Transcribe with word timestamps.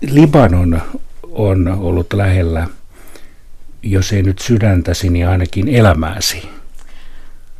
Libanon 0.00 0.82
on 1.22 1.68
ollut 1.68 2.12
lähellä, 2.12 2.66
jos 3.82 4.12
ei 4.12 4.22
nyt 4.22 4.38
sydäntäsi, 4.38 5.08
niin 5.08 5.28
ainakin 5.28 5.68
elämääsi. 5.68 6.48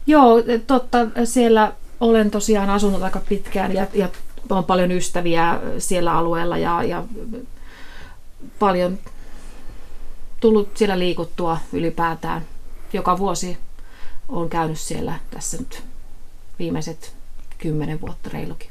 Joo, 0.06 0.42
totta. 0.66 0.98
Siellä 1.24 1.72
olen 2.00 2.30
tosiaan 2.30 2.70
asunut 2.70 3.02
aika 3.02 3.20
pitkään 3.28 3.74
ja, 3.74 3.86
ja 3.94 4.08
on 4.50 4.64
paljon 4.64 4.90
ystäviä 4.90 5.60
siellä 5.78 6.12
alueella 6.12 6.58
ja, 6.58 6.82
ja 6.82 7.04
paljon 8.58 8.98
tullut 10.40 10.76
siellä 10.76 10.98
liikuttua 10.98 11.58
ylipäätään. 11.72 12.42
Joka 12.92 13.18
vuosi 13.18 13.58
on 14.28 14.48
käynyt 14.48 14.78
siellä 14.78 15.14
tässä 15.30 15.56
nyt 15.56 15.82
viimeiset 16.58 17.14
kymmenen 17.58 18.00
vuotta 18.00 18.30
reilukin. 18.32 18.70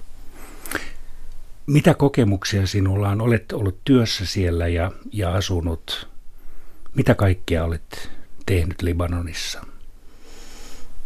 Mitä 1.68 1.94
kokemuksia 1.94 2.68
sinulla 2.68 3.10
on? 3.10 3.22
Olet 3.22 3.52
ollut 3.52 3.78
työssä 3.84 4.26
siellä 4.26 4.68
ja, 4.68 4.92
ja 5.12 5.34
asunut. 5.34 6.08
Mitä 6.96 7.16
kaikkea 7.16 7.64
olet 7.64 8.10
tehnyt 8.46 8.82
Libanonissa? 8.82 9.62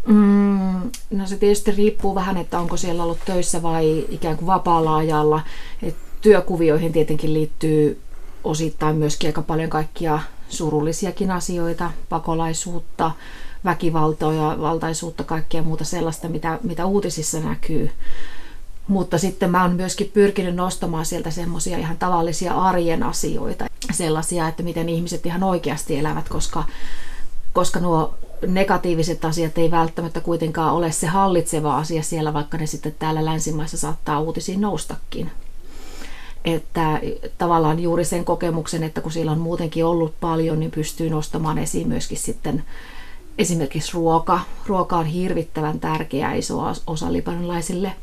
Mm, 0.07 0.91
no 1.09 1.27
se 1.27 1.37
tietysti 1.37 1.71
riippuu 1.71 2.15
vähän, 2.15 2.37
että 2.37 2.59
onko 2.59 2.77
siellä 2.77 3.03
ollut 3.03 3.25
töissä 3.25 3.63
vai 3.63 4.05
ikään 4.09 4.37
kuin 4.37 4.47
vapaalla 4.47 4.95
ajalla. 4.95 5.41
Et 5.83 5.95
työkuvioihin 6.21 6.93
tietenkin 6.93 7.33
liittyy 7.33 8.01
osittain 8.43 8.95
myöskin 8.95 9.27
aika 9.27 9.41
paljon 9.41 9.69
kaikkia 9.69 10.19
surullisiakin 10.49 11.31
asioita, 11.31 11.91
pakolaisuutta, 12.09 13.11
väkivaltaa 13.65 14.33
ja 14.33 14.57
valtaisuutta, 14.61 15.23
kaikkea 15.23 15.61
muuta 15.61 15.83
sellaista, 15.83 16.29
mitä, 16.29 16.59
mitä 16.63 16.85
uutisissa 16.85 17.39
näkyy. 17.39 17.89
Mutta 18.91 19.17
sitten 19.17 19.51
mä 19.51 19.61
oon 19.61 19.75
myöskin 19.75 20.11
pyrkinyt 20.13 20.55
nostamaan 20.55 21.05
sieltä 21.05 21.31
semmoisia 21.31 21.77
ihan 21.77 21.97
tavallisia 21.97 22.53
arjen 22.53 23.03
asioita, 23.03 23.65
sellaisia, 23.91 24.47
että 24.47 24.63
miten 24.63 24.89
ihmiset 24.89 25.25
ihan 25.25 25.43
oikeasti 25.43 25.99
elävät, 25.99 26.29
koska, 26.29 26.63
koska 27.53 27.79
nuo 27.79 28.13
negatiiviset 28.47 29.25
asiat 29.25 29.57
ei 29.57 29.71
välttämättä 29.71 30.19
kuitenkaan 30.19 30.73
ole 30.73 30.91
se 30.91 31.07
hallitseva 31.07 31.77
asia 31.77 32.03
siellä, 32.03 32.33
vaikka 32.33 32.57
ne 32.57 32.65
sitten 32.65 32.95
täällä 32.99 33.25
länsimaissa 33.25 33.77
saattaa 33.77 34.19
uutisiin 34.19 34.61
noustakin. 34.61 35.31
Että 36.45 37.01
tavallaan 37.37 37.79
juuri 37.79 38.05
sen 38.05 38.25
kokemuksen, 38.25 38.83
että 38.83 39.01
kun 39.01 39.11
siellä 39.11 39.31
on 39.31 39.39
muutenkin 39.39 39.85
ollut 39.85 40.13
paljon, 40.21 40.59
niin 40.59 40.71
pystyy 40.71 41.09
nostamaan 41.09 41.57
esiin 41.57 41.87
myöskin 41.87 42.17
sitten 42.17 42.63
esimerkiksi 43.37 43.93
ruoka. 43.93 44.39
Ruoka 44.67 44.97
on 44.97 45.05
hirvittävän 45.05 45.79
tärkeä 45.79 46.33
iso 46.33 46.73
osa 46.87 47.13
libanonilaisille. 47.13 47.95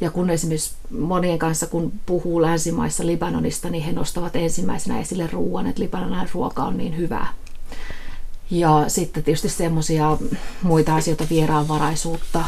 Ja 0.00 0.10
kun 0.10 0.30
esimerkiksi 0.30 0.74
monien 0.98 1.38
kanssa, 1.38 1.66
kun 1.66 1.92
puhuu 2.06 2.42
länsimaissa 2.42 3.06
Libanonista, 3.06 3.70
niin 3.70 3.84
he 3.84 3.92
nostavat 3.92 4.36
ensimmäisenä 4.36 5.00
esille 5.00 5.28
ruoan, 5.32 5.66
että 5.66 5.82
libanonilainen 5.82 6.30
ruoka 6.34 6.62
on 6.62 6.78
niin 6.78 6.96
hyvää. 6.96 7.26
Ja 8.50 8.84
sitten 8.88 9.22
tietysti 9.22 9.48
semmoisia 9.48 10.18
muita 10.62 10.96
asioita, 10.96 11.24
vieraanvaraisuutta, 11.30 12.44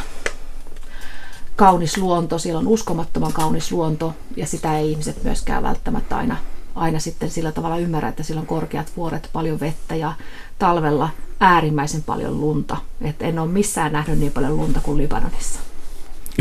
kaunis 1.56 1.98
luonto, 1.98 2.38
siellä 2.38 2.58
on 2.58 2.68
uskomattoman 2.68 3.32
kaunis 3.32 3.72
luonto 3.72 4.14
ja 4.36 4.46
sitä 4.46 4.78
ei 4.78 4.90
ihmiset 4.90 5.24
myöskään 5.24 5.62
välttämättä 5.62 6.16
aina, 6.16 6.36
aina 6.74 6.98
sitten 7.00 7.30
sillä 7.30 7.52
tavalla 7.52 7.78
ymmärrä, 7.78 8.08
että 8.08 8.22
siellä 8.22 8.40
on 8.40 8.46
korkeat 8.46 8.92
vuoret, 8.96 9.30
paljon 9.32 9.60
vettä 9.60 9.96
ja 9.96 10.12
talvella 10.58 11.08
äärimmäisen 11.40 12.02
paljon 12.02 12.40
lunta. 12.40 12.76
Et 13.00 13.22
en 13.22 13.38
ole 13.38 13.50
missään 13.50 13.92
nähnyt 13.92 14.18
niin 14.18 14.32
paljon 14.32 14.56
lunta 14.56 14.80
kuin 14.80 14.98
Libanonissa. 14.98 15.60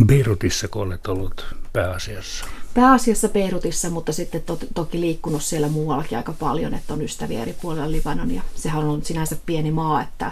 Beirutissa 0.05 0.67
kun 0.67 0.81
olet 0.81 1.07
ollut 1.07 1.55
pääasiassa? 1.73 2.45
Pääasiassa 2.73 3.29
Beirutissa, 3.29 3.89
mutta 3.89 4.13
sitten 4.13 4.43
to- 4.43 4.59
toki 4.73 5.01
liikkunut 5.01 5.43
siellä 5.43 5.67
muuallakin 5.69 6.17
aika 6.17 6.33
paljon, 6.39 6.73
että 6.73 6.93
on 6.93 7.01
ystäviä 7.01 7.41
eri 7.41 7.55
puolilla 7.61 7.91
Libanonia. 7.91 8.41
Sehän 8.55 8.83
on 8.83 9.05
sinänsä 9.05 9.37
pieni 9.45 9.71
maa, 9.71 10.01
että 10.01 10.31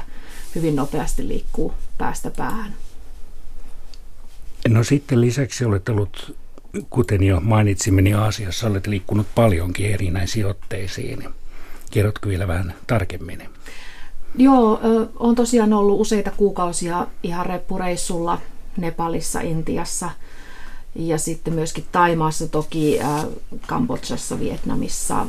hyvin 0.55 0.75
nopeasti 0.75 1.28
liikkuu 1.28 1.73
päästä 1.97 2.31
päähän. 2.31 2.75
No 4.68 4.84
sitten 4.84 5.22
lisäksi 5.22 5.66
olet 5.66 5.89
ollut, 5.89 6.35
kuten 6.89 7.24
jo 7.24 7.39
mainitsimme, 7.39 8.01
niin 8.01 8.18
Aasiassa 8.18 8.68
olet 8.68 8.88
liikkunut 8.88 9.28
paljonkin 9.35 9.91
erinäisiin 9.94 10.45
otteisiin. 10.45 11.29
Kerrotko 11.91 12.29
vielä 12.29 12.47
vähän 12.47 12.74
tarkemmin? 12.88 13.50
Joo, 14.38 14.79
on 15.19 15.35
tosiaan 15.35 15.74
ollut 15.74 16.01
useita 16.01 16.31
kuukausia 16.31 17.07
ihan 17.24 17.45
reppureissulla 17.45 18.41
Nepalissa, 18.77 19.41
Intiassa 19.41 20.09
ja 20.95 21.17
sitten 21.17 21.53
myöskin 21.53 21.85
Taimaassa 21.91 22.47
toki, 22.47 22.99
Kambodsassa, 23.67 24.39
Vietnamissa, 24.39 25.27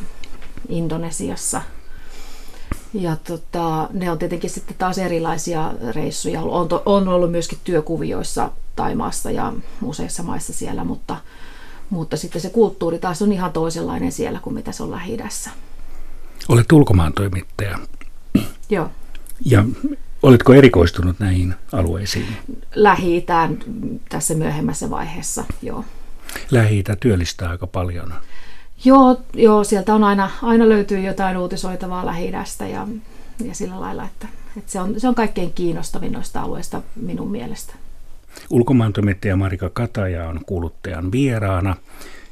Indonesiassa. 0.69 1.63
Ja 2.95 3.17
tota, 3.17 3.89
ne 3.93 4.11
on 4.11 4.19
tietenkin 4.19 4.51
sitten 4.51 4.77
taas 4.79 4.99
erilaisia 4.99 5.75
reissuja. 5.95 6.43
On, 6.43 6.69
to, 6.69 6.83
on 6.87 7.09
ollut 7.09 7.31
myöskin 7.31 7.59
työkuvioissa 7.65 8.51
Taimaassa 8.77 9.31
ja 9.31 9.53
useissa 9.83 10.23
maissa 10.23 10.53
siellä, 10.53 10.85
mutta, 10.85 11.17
mutta 11.91 12.17
sitten 12.17 12.41
se 12.41 12.51
kulttuuri 12.51 12.99
taas 12.99 13.23
on 13.23 13.33
ihan 13.33 13.53
toisenlainen 13.53 14.13
siellä 14.13 14.41
kuin 14.41 14.55
mitä 14.55 14.73
se 14.73 14.83
on 14.83 14.91
lähi 14.91 15.19
Olet 16.49 16.73
ulkomaan 16.73 17.13
toimittaja. 17.13 17.79
Joo. 18.71 18.91
Ja 19.45 19.65
oletko 20.23 20.55
erikoistunut 20.55 21.19
näihin 21.19 21.55
alueisiin? 21.73 22.37
lähi 22.75 23.27
tässä 24.09 24.35
myöhemmässä 24.35 24.91
vaiheessa, 24.91 25.45
joo. 25.63 25.85
lähi 26.51 26.85
työllistää 27.01 27.51
aika 27.51 27.67
paljon. 27.67 28.15
Joo, 28.85 29.21
joo 29.35 29.65
sieltä 29.65 29.95
on 29.95 30.05
aina, 30.05 30.31
aina 30.43 30.69
löytyy 30.69 31.01
jotain 31.01 31.37
uutisoitavaa 31.37 32.07
lähi 32.07 32.33
ja, 32.71 32.87
ja 33.45 33.55
sillä 33.55 33.81
lailla, 33.81 34.05
että, 34.05 34.29
että 34.57 34.73
se, 34.73 34.81
on, 34.81 35.01
se 35.01 35.09
on 35.09 35.15
kaikkein 35.15 35.53
kiinnostavin 35.53 36.13
noista 36.13 36.41
alueista 36.41 36.83
minun 36.97 37.31
mielestä. 37.31 37.75
Ulkomaantoimittaja 38.51 39.37
Marika 39.37 39.71
Kataja 39.71 40.29
on 40.29 40.41
kuuluttajan 40.47 41.13
vieraana 41.13 41.77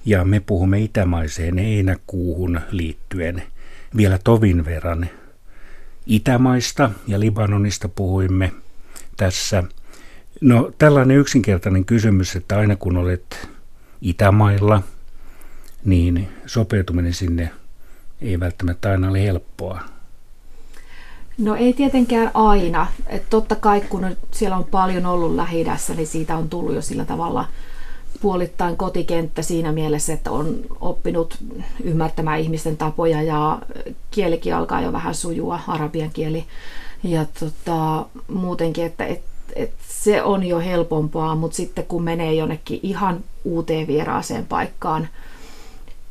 ja 0.05 0.25
me 0.25 0.41
puhumme 0.41 0.81
itämaiseen 0.81 1.59
heinäkuuhun 1.59 2.61
liittyen 2.71 3.43
vielä 3.97 4.19
tovin 4.25 4.65
verran 4.65 5.11
Itämaista 6.07 6.91
ja 7.07 7.21
Libanonista 7.21 7.89
puhuimme 7.89 8.53
tässä. 9.17 9.65
No 10.41 10.73
tällainen 10.79 11.17
yksinkertainen 11.17 11.85
kysymys, 11.85 12.37
että 12.37 12.59
aina 12.59 12.77
kun 12.77 12.97
olet 12.97 13.49
Itämailla, 14.01 14.83
niin 15.85 16.29
sopeutuminen 16.47 17.15
sinne 17.15 17.51
ei 18.21 18.41
välttämättä 18.41 18.91
aina 18.91 19.09
ole 19.09 19.23
helppoa. 19.23 19.81
No 21.39 21.55
ei 21.55 21.73
tietenkään 21.73 22.31
aina. 22.35 22.87
Et 23.07 23.31
totta 23.31 23.57
kai 23.57 23.81
kun 23.81 24.17
siellä 24.31 24.57
on 24.57 24.65
paljon 24.65 25.07
ollut 25.07 25.35
lähi 25.35 25.67
niin 25.97 26.07
siitä 26.07 26.37
on 26.37 26.49
tullut 26.49 26.75
jo 26.75 26.83
sillä 26.83 27.05
tavalla– 27.05 27.49
puolittain 28.21 28.77
kotikenttä 28.77 29.43
siinä 29.43 29.73
mielessä, 29.73 30.13
että 30.13 30.31
on 30.31 30.57
oppinut 30.81 31.39
ymmärtämään 31.85 32.41
ihmisten 32.41 32.77
tapoja 32.77 33.23
ja 33.23 33.59
kielikin 34.11 34.55
alkaa 34.55 34.81
jo 34.81 34.93
vähän 34.93 35.15
sujua, 35.15 35.61
arabian 35.69 36.11
kieli. 36.11 36.45
Ja 37.03 37.27
tota, 37.41 38.07
muutenkin, 38.29 38.85
että 38.85 39.07
et, 39.07 39.23
et 39.57 39.73
se 39.89 40.23
on 40.23 40.45
jo 40.45 40.59
helpompaa, 40.59 41.35
mutta 41.35 41.57
sitten 41.57 41.85
kun 41.87 42.03
menee 42.03 42.35
jonnekin 42.35 42.81
ihan 42.83 43.25
uuteen 43.45 43.87
vieraaseen 43.87 44.47
paikkaan, 44.47 45.09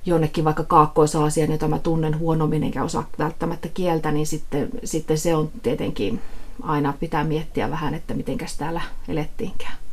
jonnekin 0.05 0.43
vaikka 0.45 0.63
Kaakkois-Aasiaan, 0.63 1.51
jota 1.51 1.67
mä 1.67 1.79
tunnen 1.79 2.19
huonommin 2.19 2.63
enkä 2.63 2.83
osaa 2.83 3.09
välttämättä 3.19 3.67
kieltä, 3.73 4.11
niin 4.11 4.27
sitten, 4.27 4.69
sitten 4.83 5.17
se 5.17 5.35
on 5.35 5.51
tietenkin 5.63 6.21
aina 6.63 6.93
pitää 6.99 7.23
miettiä 7.23 7.69
vähän, 7.69 7.93
että 7.93 8.13
mitenkäs 8.13 8.57
täällä 8.57 8.81
elettiinkään. 9.07 9.84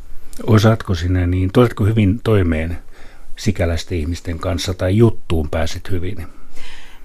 Osaatko 0.47 0.95
sinä 0.95 1.27
niin, 1.27 1.49
tuletko 1.53 1.85
hyvin 1.85 2.19
toimeen 2.23 2.77
sikäläisten 3.35 3.97
ihmisten 3.97 4.39
kanssa 4.39 4.73
tai 4.73 4.97
juttuun 4.97 5.49
pääset 5.49 5.91
hyvin? 5.91 6.27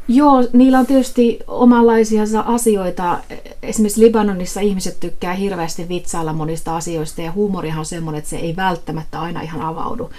Joo, 0.08 0.48
niillä 0.52 0.78
on 0.78 0.86
tietysti 0.86 1.38
omanlaisia 1.46 2.22
asioita. 2.44 3.18
Esimerkiksi 3.62 4.00
Libanonissa 4.00 4.60
ihmiset 4.60 5.00
tykkää 5.00 5.34
hirveästi 5.34 5.88
vitsailla 5.88 6.32
monista 6.32 6.76
asioista 6.76 7.22
ja 7.22 7.32
huumorihan 7.32 7.78
on 7.78 7.84
semmoinen, 7.84 8.18
että 8.18 8.30
se 8.30 8.36
ei 8.36 8.56
välttämättä 8.56 9.20
aina 9.20 9.40
ihan 9.40 9.62
avaudu. 9.62 10.10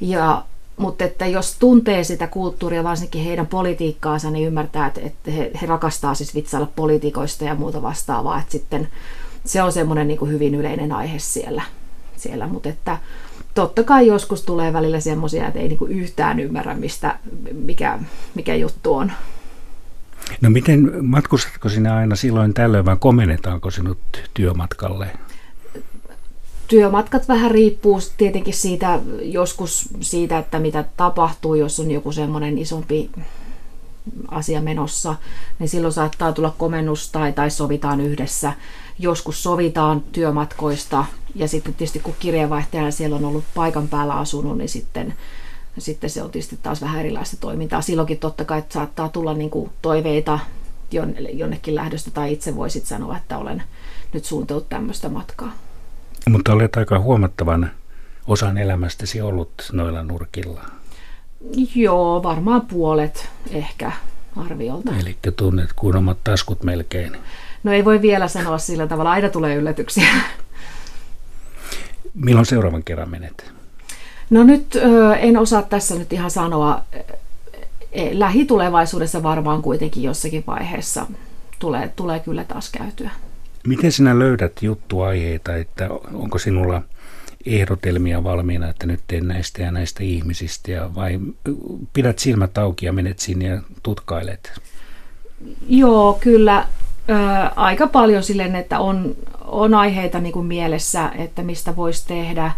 Ja, 0.00 0.44
mutta 0.76 1.04
että 1.04 1.26
jos 1.26 1.56
tuntee 1.58 2.04
sitä 2.04 2.26
kulttuuria, 2.26 2.84
varsinkin 2.84 3.24
heidän 3.24 3.46
politiikkaansa, 3.46 4.30
niin 4.30 4.46
ymmärtää, 4.46 4.86
että, 4.86 5.30
he, 5.30 5.50
he 5.60 5.66
rakastaa 5.66 6.14
siis 6.14 6.34
vitsailla 6.34 6.68
poliitikoista 6.76 7.44
ja 7.44 7.54
muuta 7.54 7.82
vastaavaa. 7.82 8.38
Että 8.38 8.52
sitten 8.52 8.88
se 9.44 9.62
on 9.62 9.72
semmoinen 9.72 10.08
niin 10.08 10.18
kuin 10.18 10.30
hyvin 10.30 10.54
yleinen 10.54 10.92
aihe 10.92 11.18
siellä 11.18 11.62
siellä, 12.16 12.46
mutta 12.46 12.68
että 12.68 12.98
totta 13.54 13.82
kai 13.82 14.06
joskus 14.06 14.42
tulee 14.42 14.72
välillä 14.72 15.00
semmoisia, 15.00 15.46
että 15.46 15.60
ei 15.60 15.68
niinku 15.68 15.86
yhtään 15.86 16.40
ymmärrä, 16.40 16.74
mistä, 16.74 17.18
mikä, 17.52 17.98
mikä 18.34 18.54
juttu 18.54 18.94
on. 18.94 19.12
No 20.40 20.50
miten, 20.50 21.04
matkustatko 21.04 21.68
sinä 21.68 21.96
aina 21.96 22.16
silloin 22.16 22.54
tällöin 22.54 22.84
vai 22.84 22.96
komennetaanko 23.00 23.70
sinut 23.70 23.98
työmatkalle? 24.34 25.10
työmatkat 26.68 27.28
vähän 27.28 27.50
riippuu 27.50 28.00
tietenkin 28.16 28.54
siitä, 28.54 29.00
joskus 29.22 29.88
siitä, 30.00 30.38
että 30.38 30.58
mitä 30.58 30.84
tapahtuu, 30.96 31.54
jos 31.54 31.80
on 31.80 31.90
joku 31.90 32.12
semmoinen 32.12 32.58
isompi 32.58 33.10
asia 34.28 34.60
menossa, 34.60 35.14
niin 35.58 35.68
silloin 35.68 35.92
saattaa 35.94 36.32
tulla 36.32 36.54
komennus 36.58 37.10
tai, 37.10 37.32
tai 37.32 37.50
sovitaan 37.50 38.00
yhdessä. 38.00 38.52
Joskus 38.98 39.42
sovitaan 39.42 40.00
työmatkoista 40.00 41.04
ja 41.34 41.48
sitten 41.48 41.74
tietysti 41.74 41.98
kun 41.98 42.14
kirjeenvaihtajalla 42.18 42.90
siellä 42.90 43.16
on 43.16 43.24
ollut 43.24 43.44
paikan 43.54 43.88
päällä 43.88 44.14
asunut, 44.14 44.58
niin 44.58 44.68
sitten, 44.68 45.14
sitten 45.78 46.10
se 46.10 46.22
on 46.22 46.30
tietysti 46.30 46.58
taas 46.62 46.80
vähän 46.82 47.00
erilaista 47.00 47.36
toimintaa. 47.36 47.80
Silloinkin 47.80 48.18
totta 48.18 48.44
kai 48.44 48.58
että 48.58 48.74
saattaa 48.74 49.08
tulla 49.08 49.34
niin 49.34 49.50
kuin 49.50 49.70
toiveita 49.82 50.38
jonnekin 51.32 51.74
lähdöstä 51.74 52.10
tai 52.10 52.32
itse 52.32 52.56
voisit 52.56 52.86
sanoa, 52.86 53.16
että 53.16 53.38
olen 53.38 53.62
nyt 54.12 54.24
suunnitellut 54.24 54.68
tämmöistä 54.68 55.08
matkaa. 55.08 55.52
Mutta 56.28 56.52
olet 56.52 56.76
aika 56.76 56.98
huomattavan 56.98 57.70
osan 58.26 58.58
elämästäsi 58.58 59.20
ollut 59.20 59.52
noilla 59.72 60.02
nurkilla. 60.02 60.64
Joo, 61.74 62.22
varmaan 62.22 62.60
puolet 62.60 63.28
ehkä 63.50 63.92
arviolta. 64.36 64.92
Eli 65.00 65.16
tunnet 65.36 65.72
kuin 65.76 65.96
omat 65.96 66.18
taskut 66.24 66.62
melkein. 66.62 67.16
No 67.64 67.72
ei 67.72 67.84
voi 67.84 68.02
vielä 68.02 68.28
sanoa 68.28 68.58
sillä 68.58 68.86
tavalla, 68.86 69.10
aina 69.10 69.28
tulee 69.28 69.56
yllätyksiä. 69.56 70.06
Milloin 72.14 72.46
seuraavan 72.46 72.82
kerran 72.84 73.10
menet? 73.10 73.52
No 74.30 74.44
nyt 74.44 74.78
en 75.18 75.36
osaa 75.36 75.62
tässä 75.62 75.94
nyt 75.94 76.12
ihan 76.12 76.30
sanoa. 76.30 76.82
E, 77.92 78.10
lähitulevaisuudessa 78.18 79.22
varmaan 79.22 79.62
kuitenkin 79.62 80.02
jossakin 80.02 80.44
vaiheessa 80.46 81.06
tulee, 81.58 81.92
tulee 81.96 82.20
kyllä 82.20 82.44
taas 82.44 82.70
käytyä. 82.70 83.10
Miten 83.66 83.92
sinä 83.92 84.18
löydät 84.18 84.62
juttuaiheita, 84.62 85.56
että 85.56 85.88
onko 86.14 86.38
sinulla 86.38 86.82
ehdotelmia 87.46 88.24
valmiina, 88.24 88.68
että 88.68 88.86
nyt 88.86 89.00
teen 89.06 89.28
näistä 89.28 89.62
ja 89.62 89.72
näistä 89.72 90.04
ihmisistä, 90.04 90.70
ja 90.70 90.94
vai 90.94 91.20
pidät 91.92 92.18
silmät 92.18 92.58
auki 92.58 92.86
ja 92.86 92.92
menet 92.92 93.18
sinne 93.18 93.46
ja 93.46 93.62
tutkailet? 93.82 94.60
Joo, 95.68 96.18
kyllä 96.20 96.66
ö, 97.10 97.14
aika 97.56 97.86
paljon 97.86 98.22
silleen, 98.22 98.56
että 98.56 98.78
on, 98.78 99.16
on 99.44 99.74
aiheita 99.74 100.20
niin 100.20 100.32
kuin 100.32 100.46
mielessä, 100.46 101.10
että 101.18 101.42
mistä 101.42 101.76
voisi 101.76 102.06
tehdä. 102.06 102.52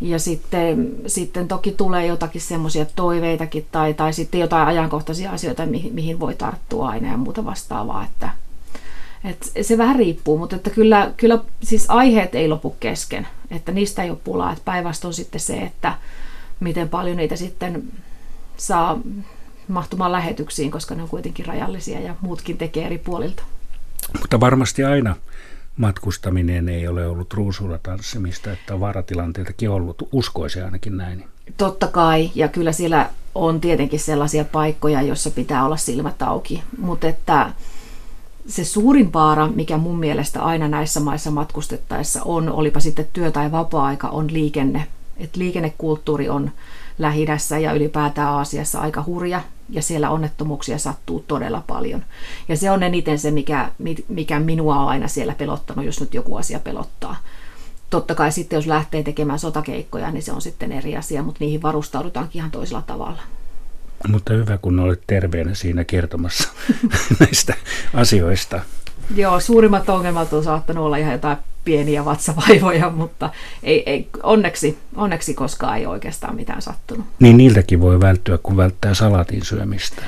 Ja 0.00 0.18
sitten, 0.18 0.96
sitten 1.06 1.48
toki 1.48 1.72
tulee 1.72 2.06
jotakin 2.06 2.40
semmoisia 2.40 2.86
toiveitakin 2.96 3.66
tai, 3.72 3.94
tai 3.94 4.12
sitten 4.12 4.40
jotain 4.40 4.68
ajankohtaisia 4.68 5.30
asioita, 5.30 5.66
mihin, 5.66 5.94
mihin 5.94 6.20
voi 6.20 6.34
tarttua 6.34 6.88
aina 6.88 7.10
ja 7.10 7.16
muuta 7.16 7.44
vastaavaa. 7.44 8.04
Että, 8.04 8.30
et 9.24 9.52
se 9.62 9.78
vähän 9.78 9.96
riippuu, 9.96 10.38
mutta 10.38 10.56
että 10.56 10.70
kyllä, 10.70 11.12
kyllä 11.16 11.38
siis 11.62 11.84
aiheet 11.88 12.34
ei 12.34 12.48
lopu 12.48 12.76
kesken, 12.80 13.26
että 13.50 13.72
niistä 13.72 14.02
ei 14.02 14.10
ole 14.10 14.18
pulaa. 14.24 14.56
Päinvastoin 14.64 15.14
sitten 15.14 15.40
se, 15.40 15.58
että 15.58 15.94
miten 16.60 16.88
paljon 16.88 17.16
niitä 17.16 17.36
sitten 17.36 17.82
saa 18.56 19.00
mahtumaan 19.68 20.12
lähetyksiin, 20.12 20.70
koska 20.70 20.94
ne 20.94 21.02
on 21.02 21.08
kuitenkin 21.08 21.46
rajallisia 21.46 22.00
ja 22.00 22.14
muutkin 22.20 22.58
tekee 22.58 22.86
eri 22.86 22.98
puolilta. 22.98 23.42
Mutta 24.20 24.40
varmasti 24.40 24.84
aina 24.84 25.16
matkustaminen 25.76 26.68
ei 26.68 26.88
ole 26.88 27.06
ollut 27.06 27.34
ruusulla 27.34 27.78
tanssimista, 27.78 28.52
että 28.52 28.74
on 28.74 28.80
vaaratilanteitakin 28.80 29.70
ollut, 29.70 30.08
uskoisi 30.12 30.60
ainakin 30.60 30.96
näin. 30.96 31.24
Totta 31.56 31.86
kai, 31.86 32.30
ja 32.34 32.48
kyllä 32.48 32.72
siellä 32.72 33.10
on 33.34 33.60
tietenkin 33.60 34.00
sellaisia 34.00 34.44
paikkoja, 34.44 35.02
joissa 35.02 35.30
pitää 35.30 35.64
olla 35.64 35.76
silmät 35.76 36.22
auki, 36.22 36.62
mutta 36.78 37.08
että 37.08 37.52
se 38.48 38.64
suurin 38.64 39.12
vaara, 39.12 39.48
mikä 39.48 39.76
mun 39.76 39.98
mielestä 39.98 40.42
aina 40.42 40.68
näissä 40.68 41.00
maissa 41.00 41.30
matkustettaessa 41.30 42.22
on, 42.24 42.48
olipa 42.48 42.80
sitten 42.80 43.08
työ- 43.12 43.30
tai 43.30 43.52
vapaa-aika, 43.52 44.08
on 44.08 44.32
liikenne. 44.32 44.86
Et 45.16 45.36
liikennekulttuuri 45.36 46.28
on 46.28 46.50
lähi 46.98 47.26
ja 47.62 47.72
ylipäätään 47.72 48.28
Aasiassa 48.28 48.80
aika 48.80 49.04
hurja, 49.06 49.40
ja 49.70 49.82
siellä 49.82 50.10
onnettomuuksia 50.10 50.78
sattuu 50.78 51.24
todella 51.28 51.62
paljon. 51.66 52.04
Ja 52.48 52.56
se 52.56 52.70
on 52.70 52.82
eniten 52.82 53.18
se, 53.18 53.30
mikä, 53.30 53.70
mikä 54.08 54.40
minua 54.40 54.76
on 54.76 54.88
aina 54.88 55.08
siellä 55.08 55.34
pelottanut, 55.34 55.84
jos 55.84 56.00
nyt 56.00 56.14
joku 56.14 56.36
asia 56.36 56.58
pelottaa. 56.58 57.16
Totta 57.90 58.14
kai 58.14 58.32
sitten, 58.32 58.56
jos 58.56 58.66
lähtee 58.66 59.02
tekemään 59.02 59.38
sotakeikkoja, 59.38 60.10
niin 60.10 60.22
se 60.22 60.32
on 60.32 60.42
sitten 60.42 60.72
eri 60.72 60.96
asia, 60.96 61.22
mutta 61.22 61.44
niihin 61.44 61.62
varustaudutaankin 61.62 62.38
ihan 62.38 62.50
toisella 62.50 62.82
tavalla. 62.82 63.22
Mutta 64.08 64.32
hyvä, 64.32 64.58
kun 64.58 64.80
olet 64.80 65.02
terveenä 65.06 65.54
siinä 65.54 65.84
kertomassa 65.84 66.48
näistä 67.20 67.54
asioista. 67.94 68.60
Joo, 69.16 69.40
suurimmat 69.40 69.88
ongelmat 69.88 70.32
on 70.32 70.44
saattanut 70.44 70.84
olla 70.84 70.96
ihan 70.96 71.12
jotain 71.12 71.36
pieniä 71.64 72.04
vatsavaivoja, 72.04 72.90
mutta 72.90 73.30
ei, 73.62 73.82
ei, 73.90 74.08
onneksi, 74.22 74.78
onneksi 74.96 75.34
koskaan 75.34 75.78
ei 75.78 75.86
oikeastaan 75.86 76.36
mitään 76.36 76.62
sattunut. 76.62 77.06
Niin 77.18 77.36
niiltäkin 77.36 77.80
voi 77.80 78.00
välttyä, 78.00 78.38
kun 78.42 78.56
välttää 78.56 78.94
salatin 78.94 79.44
syömistä. 79.44 80.02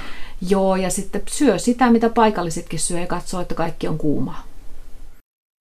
Joo, 0.48 0.76
ja 0.76 0.90
sitten 0.90 1.22
syö 1.28 1.58
sitä, 1.58 1.90
mitä 1.90 2.08
paikallisetkin 2.08 2.78
syö 2.78 3.00
ja 3.00 3.06
katsoo, 3.06 3.40
että 3.40 3.54
kaikki 3.54 3.88
on 3.88 3.98
kuumaa. 3.98 4.50